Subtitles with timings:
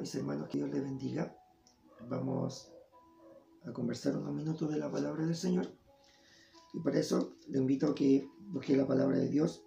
[0.00, 1.36] mis hermanos, que Dios les bendiga.
[2.08, 2.72] Vamos
[3.66, 5.70] a conversar unos minutos de la palabra del Señor.
[6.72, 9.62] Y para eso le invito a que busque la palabra de Dios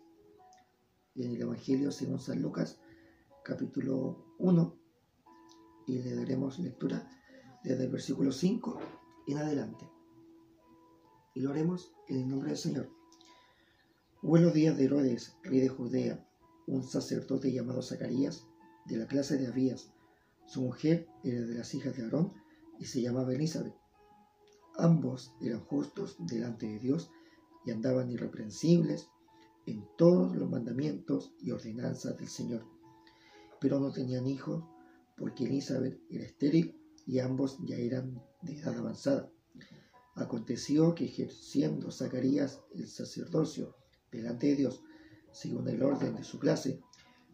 [1.16, 2.80] en el Evangelio según San Lucas,
[3.44, 4.76] capítulo 1,
[5.86, 7.08] y le daremos lectura
[7.63, 8.80] desde el versículo 5
[9.27, 9.88] en adelante.
[11.36, 12.90] Y lo haremos en el nombre del Señor.
[14.23, 16.27] Los días de Herodes, rey de Judea,
[16.66, 18.48] un sacerdote llamado Zacarías,
[18.86, 19.94] de la clase de Abías.
[20.46, 22.34] Su mujer era de las hijas de Aarón
[22.80, 23.76] y se llamaba Elizabeth.
[24.78, 27.12] Ambos eran justos delante de Dios
[27.66, 29.08] y andaban irreprensibles
[29.66, 32.66] en todos los mandamientos y ordenanzas del Señor.
[33.60, 34.64] Pero no tenían hijos
[35.18, 39.32] porque Elizabeth era estéril y ambos ya eran de edad avanzada.
[40.16, 43.76] Aconteció que ejerciendo Zacarías el sacerdocio
[44.12, 44.84] delante de Dios,
[45.32, 46.82] según el orden de su clase,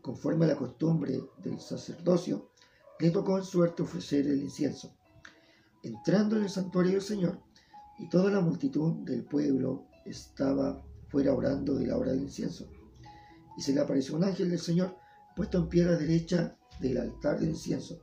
[0.02, 2.48] conforme a la costumbre del sacerdocio,
[3.00, 4.94] le tocó en suerte ofrecer el incienso.
[5.83, 7.39] Entrando en el santuario del Señor,
[8.00, 12.70] y toda la multitud del pueblo estaba fuera orando de la hora del incienso.
[13.58, 14.95] Y se le apareció un ángel del Señor
[15.36, 18.00] puesto en pie a la derecha del altar del incienso.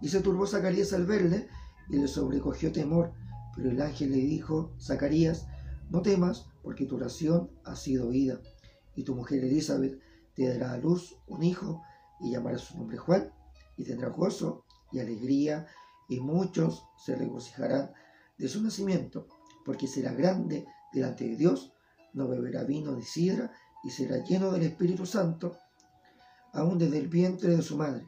[0.00, 1.48] Y se turbó Zacarías al verle
[1.90, 3.12] y le sobrecogió temor.
[3.54, 5.46] Pero el ángel le dijo, Zacarías,
[5.90, 8.40] no temas, porque tu oración ha sido oída.
[8.94, 10.00] Y tu mujer Elizabeth
[10.34, 11.82] te dará a luz un hijo
[12.20, 13.30] y llamará su nombre Juan.
[13.76, 15.66] Y tendrá gozo y alegría
[16.08, 17.92] y muchos se regocijarán
[18.38, 19.26] de su nacimiento,
[19.64, 21.72] porque será grande delante de Dios,
[22.12, 23.52] no beberá vino ni sidra
[23.84, 25.56] y será lleno del Espíritu Santo,
[26.52, 28.06] aún desde el vientre de su madre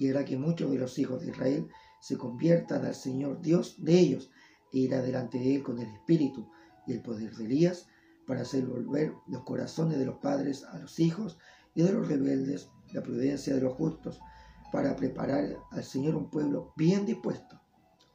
[0.00, 1.68] y hará que muchos de los hijos de Israel
[2.00, 4.30] se conviertan al Señor Dios de ellos,
[4.72, 6.48] e irá delante de él con el espíritu
[6.86, 7.86] y el poder de Elías,
[8.26, 11.38] para hacer volver los corazones de los padres a los hijos
[11.74, 14.20] y de los rebeldes la prudencia de los justos,
[14.70, 17.60] para preparar al Señor un pueblo bien dispuesto.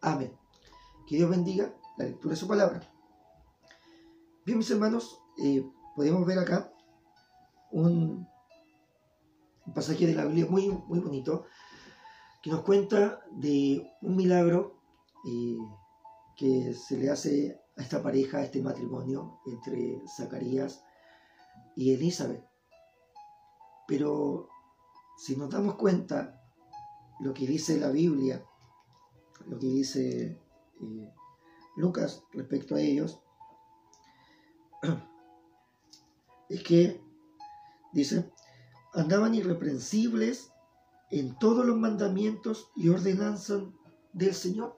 [0.01, 0.31] Amén.
[1.07, 2.81] Que Dios bendiga la lectura de su palabra.
[4.45, 5.65] Bien, mis hermanos, eh,
[5.95, 6.71] podemos ver acá
[7.71, 8.27] un,
[9.73, 11.45] pasaje de la Biblia muy, muy bonito
[12.41, 14.79] que nos cuenta de un milagro
[15.27, 15.57] eh,
[16.35, 20.83] que se le hace a esta pareja, a este matrimonio entre Zacarías
[21.75, 22.45] y Elizabeth.
[23.87, 24.47] Pero
[25.17, 26.34] si nos damos cuenta,
[27.19, 28.45] lo que dice la Biblia,
[29.47, 30.39] lo que dice
[30.81, 31.13] eh,
[31.75, 33.21] Lucas respecto a ellos,
[36.49, 37.01] es que,
[37.93, 38.31] dice,
[38.93, 40.51] andaban irreprensibles
[41.11, 43.63] en todos los mandamientos y ordenanzas
[44.13, 44.77] del Señor.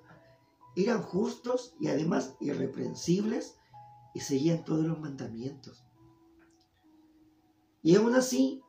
[0.76, 3.58] Eran justos y además irreprensibles
[4.14, 5.86] y seguían todos los mandamientos.
[7.82, 8.62] Y aún así,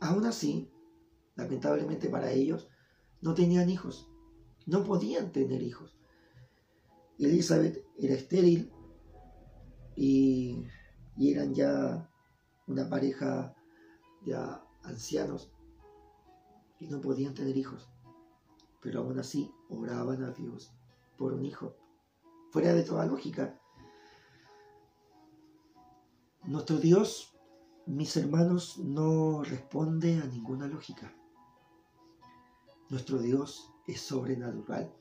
[0.00, 0.70] aún así,
[1.36, 2.68] lamentablemente para ellos,
[3.20, 4.10] no tenían hijos,
[4.66, 5.96] no podían tener hijos.
[7.18, 8.72] Elizabeth era estéril
[9.94, 10.64] y,
[11.18, 12.10] eran ya
[12.66, 13.54] una pareja
[14.24, 15.50] ya ancianos
[16.78, 17.88] y no podían tener hijos,
[18.82, 20.72] pero aún así oraban a Dios
[21.16, 21.74] por un hijo,
[22.50, 23.58] fuera de toda lógica.
[26.44, 27.34] Nuestro Dios,
[27.86, 31.12] mis hermanos, no responde a ninguna lógica.
[32.88, 34.94] Nuestro Dios es sobrenatural.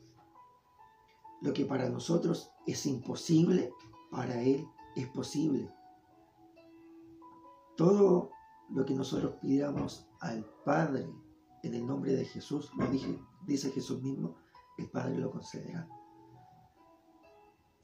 [1.42, 3.72] Lo que para nosotros es imposible,
[4.12, 5.72] para Él es posible.
[7.78, 8.32] Todo
[8.70, 11.08] lo que nosotros pidamos al Padre
[11.62, 12.88] en el nombre de Jesús, lo
[13.46, 14.36] dice Jesús mismo,
[14.78, 15.88] el Padre lo concederá.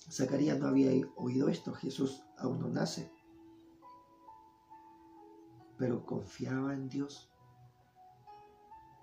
[0.10, 3.12] Zacarías no había oído esto, Jesús aún no nace,
[5.78, 7.32] pero confiaba en Dios,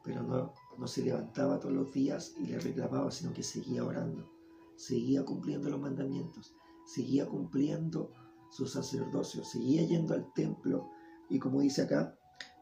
[0.02, 4.30] pero no, no se levantaba todos los días y le reclamaba, sino que seguía orando,
[4.76, 6.54] seguía cumpliendo los mandamientos,
[6.86, 8.12] seguía cumpliendo
[8.50, 10.88] su sacerdocio, seguía yendo al templo
[11.28, 12.16] y como dice acá,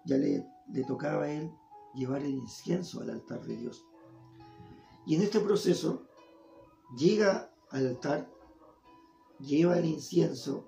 [0.04, 0.46] ya le,
[0.86, 1.52] tocaba a él
[1.94, 3.84] llevar el incienso al altar de Dios.
[5.06, 6.06] Y en este proceso
[6.96, 8.30] llega al altar,
[9.38, 10.66] lleva el incienso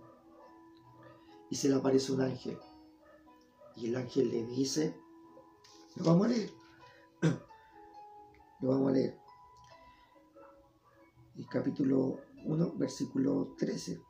[1.50, 2.58] y se le aparece un ángel.
[3.74, 4.96] Y el ángel le dice,
[5.96, 6.50] lo vamos a leer,
[8.60, 9.16] lo vamos a leer.
[11.36, 14.00] El capítulo 1, versículo 13.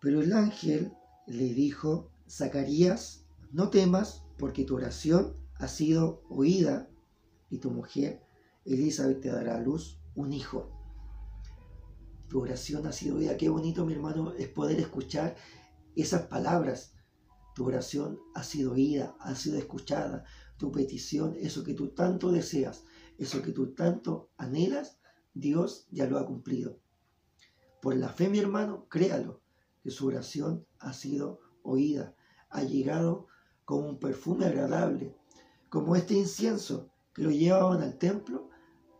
[0.00, 0.92] Pero el ángel
[1.26, 6.88] le dijo, Zacarías, no temas, porque tu oración ha sido oída
[7.50, 8.22] y tu mujer
[8.64, 10.70] Elizabeth te dará a luz un hijo.
[12.28, 13.36] Tu oración ha sido oída.
[13.36, 15.36] Qué bonito, mi hermano, es poder escuchar
[15.96, 16.92] esas palabras.
[17.54, 20.24] Tu oración ha sido oída, ha sido escuchada.
[20.58, 22.84] tu petición, eso que tú tanto deseas,
[23.20, 24.98] eso que tú tanto anhelas,
[25.34, 26.78] Dios ya lo ha cumplido.
[27.82, 29.42] Por la fe, mi hermano, créalo,
[29.82, 32.16] que su oración ha sido oída,
[32.48, 33.26] ha llegado
[33.66, 35.14] como un perfume agradable,
[35.68, 38.48] como este incienso que lo llevaban al templo,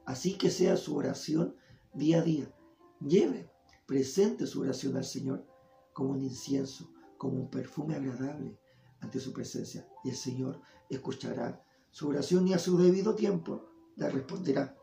[0.05, 1.57] así que sea su oración
[1.95, 2.55] día a día.
[3.01, 3.51] Lleve,
[3.87, 5.47] presente su oración al Señor
[5.95, 8.59] como un incienso, como un perfume agradable
[9.01, 9.89] ante su presencia.
[10.05, 14.77] Y el Señor escuchará su oración y a su debido tiempo la responderá.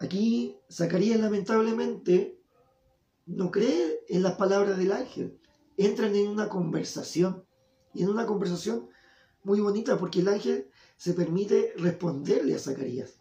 [0.00, 2.40] Aquí Zacarías lamentablemente
[3.26, 5.40] no cree en las palabras del ángel.
[5.76, 7.44] Entran en una conversación
[7.94, 8.88] y en una conversación
[9.44, 13.20] muy bonita porque el ángel se permite responderle a Zacarías.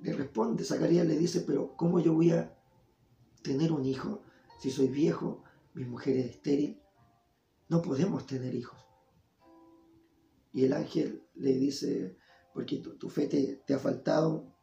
[0.00, 2.56] Le responde, Zacarías le dice, pero ¿cómo yo voy a
[3.42, 4.22] tener un hijo
[4.60, 5.42] si soy viejo,
[5.74, 6.80] mi mujer es estéril?
[7.68, 8.78] No podemos tener hijos.
[10.52, 12.16] Y el ángel le dice,
[12.52, 14.54] porque tu, fe te, ha faltado,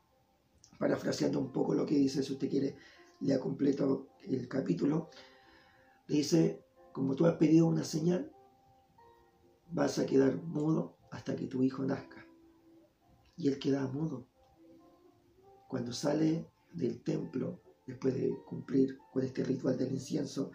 [0.79, 2.75] parafraseando un poco lo que dice, si usted quiere,
[3.19, 5.09] le ha completo el capítulo,
[6.07, 8.31] le dice, como tú has pedido una señal,
[9.71, 12.25] vas a quedar mudo hasta que tu hijo nazca.
[13.37, 14.27] Y él queda mudo.
[15.67, 20.51] Cuando sale del templo, después de cumplir con este ritual del incienso,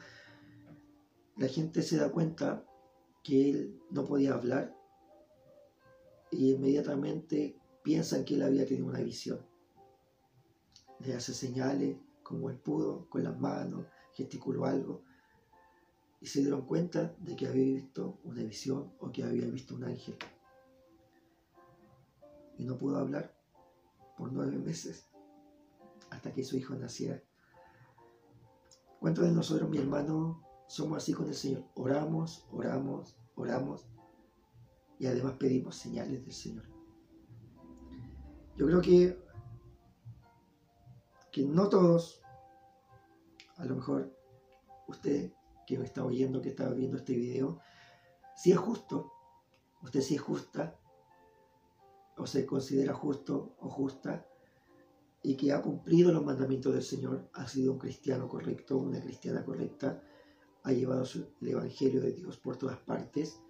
[1.37, 2.67] la gente se da cuenta
[3.23, 4.76] que él no podía hablar
[6.31, 9.41] y inmediatamente piensan que él había tenido una visión.
[11.01, 15.03] Le hace señales como él pudo, con las manos, gesticuló algo
[16.21, 19.85] y se dieron cuenta de que había visto una visión o que había visto un
[19.85, 20.17] ángel.
[22.59, 23.37] Y no pudo hablar
[24.17, 25.07] por nueve meses
[26.11, 27.23] hasta que su hijo naciera.
[28.99, 31.65] ¿Cuántos de nosotros, mi hermano, somos así con el Señor?
[31.75, 33.87] Oramos, oramos, oramos
[34.99, 36.65] y además pedimos señales del Señor.
[38.57, 39.19] Yo creo que,
[41.31, 42.23] que no todos,
[43.57, 44.17] a lo mejor
[44.89, 45.33] usted
[45.67, 47.61] que me está oyendo, que está viendo este video,
[48.35, 49.13] si es justo,
[49.83, 50.79] usted si es justa,
[52.17, 54.27] o se considera justo o justa,
[55.23, 59.45] y que ha cumplido los mandamientos del Señor, ha sido un cristiano correcto, una cristiana
[59.45, 60.03] correcta,
[60.63, 61.05] ha llevado
[61.41, 63.41] el Evangelio de Dios por todas partes,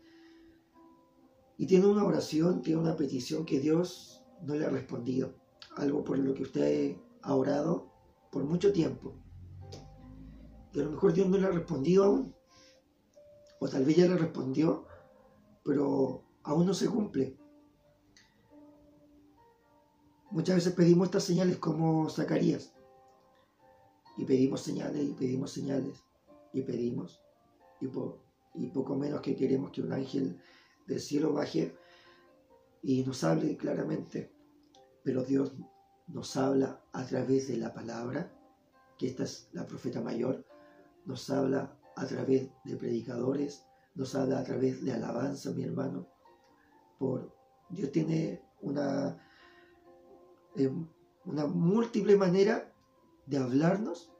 [1.58, 5.34] y tiene una oración, tiene una petición que Dios no le ha respondido,
[5.76, 7.90] algo por lo que usted ha orado
[8.30, 9.14] por mucho tiempo
[10.76, 12.34] y a lo mejor Dios no le ha respondido aún.
[13.60, 14.84] O tal vez ya le respondió,
[15.64, 17.34] pero aún no se cumple.
[20.30, 22.74] Muchas veces pedimos estas señales como Zacarías.
[24.18, 26.04] Y pedimos señales y pedimos señales.
[26.52, 27.22] Y pedimos.
[27.80, 27.86] Y,
[28.62, 30.38] y poco menos que queremos que un ángel
[30.86, 31.76] del cielo baje
[32.82, 34.32] y nos hable claramente.
[35.02, 35.52] Pero Dios
[36.08, 38.32] nos habla a través de la palabra,
[38.98, 40.44] que esta es la profeta mayor,
[41.04, 46.06] nos habla a través de predicadores, nos habla a través de alabanza, mi hermano.
[46.98, 47.34] Por
[47.68, 49.18] Dios tiene una,
[50.56, 50.70] eh,
[51.24, 52.72] una múltiple manera
[53.26, 54.12] de hablarnos,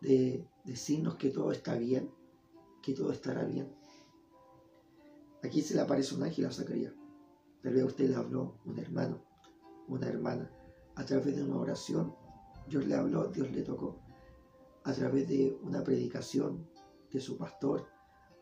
[0.00, 2.10] de decirnos que todo está bien,
[2.82, 3.77] que todo estará bien.
[5.42, 6.94] Aquí se le aparece un ángel a Zacarías.
[7.62, 9.22] Tal vez usted le habló un hermano,
[9.88, 10.50] una hermana.
[10.96, 12.14] A través de una oración,
[12.68, 14.00] Dios le habló, Dios le tocó
[14.84, 16.66] a través de una predicación
[17.12, 17.86] de su pastor,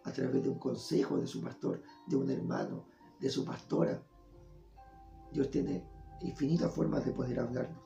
[0.05, 2.87] a través de un consejo de su pastor, de un hermano,
[3.21, 4.03] de su pastora.
[5.33, 5.87] Dios tiene
[6.21, 7.83] infinitas formas de poder hablarnos.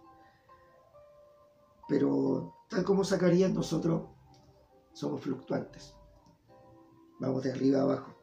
[1.89, 4.03] Pero tal como Zacarías, nosotros
[4.93, 5.95] somos fluctuantes.
[7.19, 8.20] Vamos de arriba a abajo.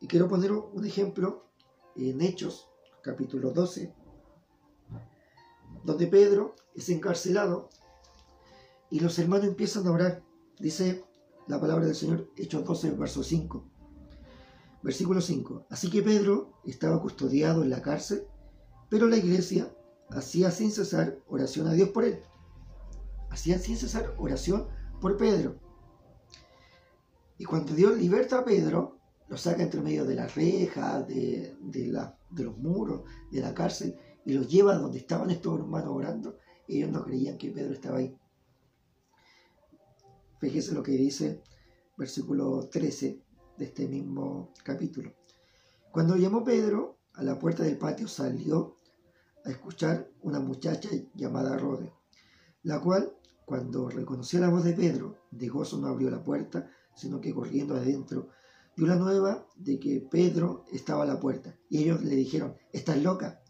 [0.00, 1.46] Y quiero poner un ejemplo
[1.96, 2.68] en Hechos,
[3.02, 3.92] capítulo 12,
[5.84, 7.68] donde Pedro es encarcelado
[8.90, 10.22] y los hermanos empiezan a orar.
[10.58, 11.04] Dice
[11.48, 13.64] la palabra del Señor, Hechos 12, verso 5.
[14.82, 15.66] Versículo 5.
[15.68, 18.26] Así que Pedro estaba custodiado en la cárcel,
[18.88, 19.74] pero la iglesia
[20.10, 22.22] hacía sin cesar oración a Dios por él.
[23.30, 24.68] Hacía sin cesar oración
[25.00, 25.58] por Pedro.
[27.36, 28.97] Y cuando Dios liberta a Pedro,
[29.28, 31.56] lo saca entre medio de la reja, de,
[31.90, 36.38] la, de los muros, de la cárcel, y los lleva donde estaban estos hermanos orando.
[36.66, 38.16] Ellos no creían que Pedro estaba ahí.
[40.38, 41.42] Fíjese lo que dice
[41.96, 43.20] versículo 13
[43.58, 45.12] de este mismo capítulo.
[45.90, 48.76] Cuando llamó Pedro, a la puerta del patio salió
[49.44, 51.92] a escuchar una muchacha llamada Rode,
[52.62, 57.20] la cual, cuando reconoció la voz de Pedro, de gozo no abrió la puerta, sino
[57.20, 58.28] que corriendo adentro,
[58.78, 63.02] dio la nueva de que Pedro estaba a la puerta y ellos le dijeron, estás
[63.02, 63.42] loca.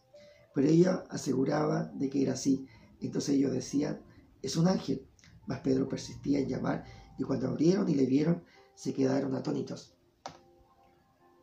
[0.54, 2.66] Pero ella aseguraba de que era así.
[3.02, 4.00] Entonces ellos decían,
[4.40, 5.06] es un ángel.
[5.46, 6.86] Mas Pedro persistía en llamar
[7.18, 8.42] y cuando abrieron y le vieron,
[8.74, 9.94] se quedaron atónitos.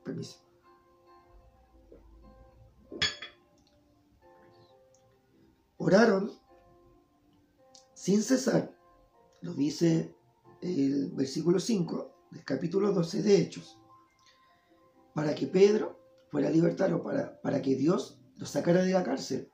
[0.03, 0.39] Permiso.
[5.77, 6.31] Oraron
[7.93, 8.75] sin cesar,
[9.41, 10.15] lo dice
[10.61, 13.79] el versículo 5 del capítulo 12 de Hechos,
[15.13, 15.97] para que Pedro
[16.29, 19.49] fuera libertado, para, para que Dios lo sacara de la cárcel.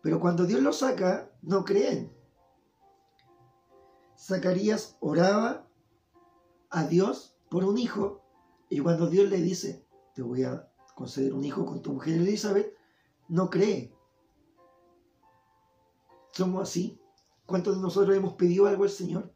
[0.00, 2.10] Pero cuando Dios lo saca, no creen.
[4.18, 5.68] Zacarías oraba
[6.70, 8.22] a Dios por un hijo
[8.70, 12.74] y cuando Dios le dice, te voy a conceder un hijo con tu mujer Elizabeth,
[13.28, 13.94] no cree.
[16.32, 16.98] Somos así.
[17.44, 19.34] ¿Cuántos de nosotros hemos pedido algo al Señor?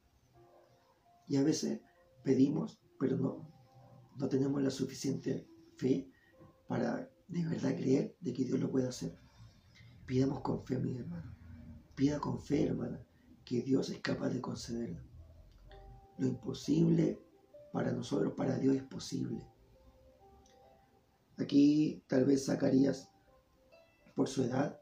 [1.29, 1.81] Y a veces
[2.23, 3.49] pedimos, pero no,
[4.17, 6.11] no tenemos la suficiente fe
[6.69, 9.19] para de verdad creer de que Dios lo puede hacer.
[10.07, 11.35] Pidamos con fe, mi hermano.
[11.95, 13.01] Pida con fe, hermana,
[13.45, 15.01] que Dios es capaz de concederlo.
[16.19, 17.21] Lo imposible
[17.73, 19.47] para nosotros, para Dios es posible.
[21.39, 23.11] Aquí tal vez Zacarías,
[24.15, 24.81] por su edad,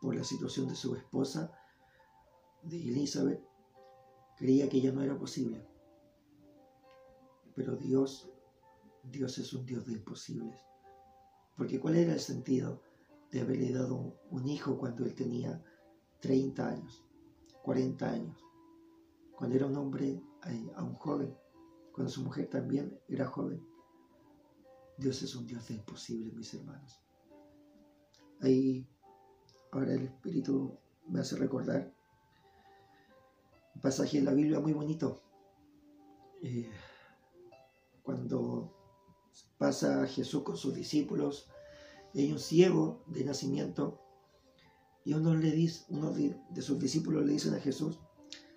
[0.00, 1.52] por la situación de su esposa,
[2.62, 3.42] de Elizabeth,
[4.36, 5.64] creía que ya no era posible.
[7.54, 8.30] Pero Dios,
[9.02, 10.60] Dios es un Dios de imposibles.
[11.56, 12.82] Porque ¿cuál era el sentido
[13.30, 15.62] de haberle dado un hijo cuando él tenía
[16.20, 17.04] 30 años,
[17.62, 18.44] 40 años?
[19.36, 20.22] Cuando era un hombre,
[20.74, 21.36] a un joven,
[21.92, 23.64] cuando su mujer también era joven.
[24.98, 27.00] Dios es un Dios de imposibles, mis hermanos.
[28.40, 28.86] Ahí,
[29.70, 30.76] ahora el Espíritu
[31.08, 31.92] me hace recordar
[33.74, 35.22] un pasaje en la Biblia muy bonito.
[36.42, 36.70] Eh,
[38.02, 38.74] cuando
[39.58, 41.48] pasa Jesús con sus discípulos
[42.14, 44.00] y hay un ciego de nacimiento
[45.04, 47.98] y uno le dice, uno de, sus discípulos le dicen a Jesús,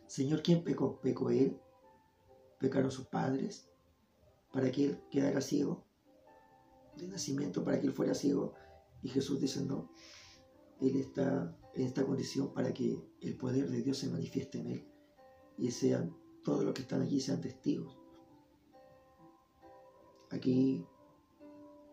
[0.05, 0.99] Señor, ¿quién pecó?
[1.01, 1.59] ¿Pecó él?
[2.59, 3.67] ¿Pecaron sus padres
[4.53, 5.85] para que él quedara ciego
[6.97, 8.53] de nacimiento, para que él fuera ciego?
[9.01, 9.91] Y Jesús dice, no,
[10.81, 14.87] él está en esta condición para que el poder de Dios se manifieste en él
[15.57, 18.04] y sean todos los que están aquí sean testigos.
[20.35, 20.85] Aquí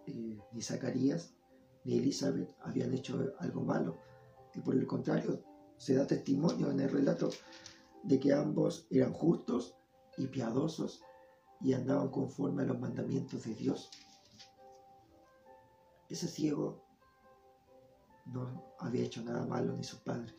[0.09, 1.33] eh, ni Zacarías
[1.85, 3.99] ni Elizabeth habían hecho algo malo,
[4.53, 5.45] y por el contrario,
[5.77, 7.31] se da testimonio en el relato
[8.03, 9.77] de que ambos eran justos
[10.17, 11.03] y piadosos
[11.61, 13.91] y andaban conforme a los mandamientos de Dios.
[16.09, 16.83] Ese ciego
[18.27, 20.35] no había hecho nada malo ni sus padres.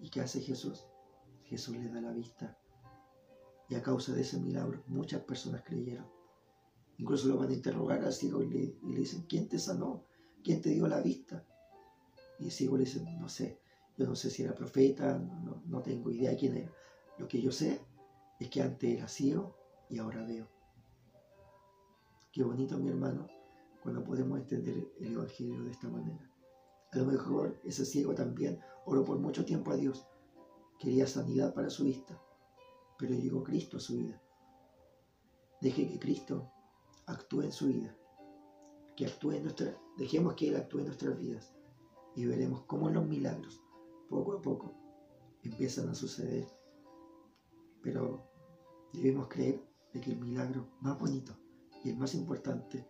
[0.00, 0.86] ¿Y qué hace Jesús?
[1.44, 2.58] Jesús le da la vista.
[3.68, 6.19] Y a causa de ese milagro muchas personas creyeron.
[7.00, 10.04] Incluso lo van a interrogar al ciego y le, dicen, ¿quién te sanó?
[10.44, 11.46] ¿Quién te dio la vista?
[12.38, 13.60] Y el ciego le dice, no sé,
[13.96, 16.72] yo no sé si era profeta, no, no tengo idea de quién era.
[17.18, 17.80] Lo que yo sé
[18.38, 19.56] es que antes era ciego
[19.88, 20.46] y ahora veo.
[22.32, 23.26] Qué bonito, mi hermano,
[23.82, 26.30] cuando podemos entender el Evangelio de esta manera.
[26.92, 30.06] A lo mejor ese ciego también oró por mucho tiempo a Dios
[30.80, 32.18] Quería sanidad para su vista,
[32.98, 34.18] pero llegó Cristo a su vida.
[35.60, 36.50] Deje que Cristo
[37.06, 37.96] actúe en su vida,
[38.96, 41.54] que actúe en nuestra, dejemos que Él actúe en nuestras vidas
[42.14, 43.60] y veremos cómo los milagros,
[44.08, 44.74] poco a poco,
[45.42, 46.46] empiezan a suceder.
[47.82, 48.30] Pero
[48.92, 51.36] debemos creer de que el milagro más bonito
[51.84, 52.86] y el más importante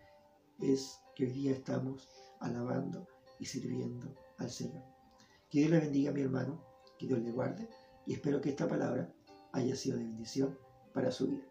[0.58, 2.08] es que hoy día estamos
[2.40, 3.06] alabando
[3.38, 4.82] y sirviendo al Señor.
[5.48, 6.64] Que Dios le bendiga, mi hermano,
[6.98, 7.68] que Dios le guarde
[8.06, 9.12] y espero que esta palabra
[9.52, 10.58] haya sido de bendición
[10.92, 11.49] para su vida.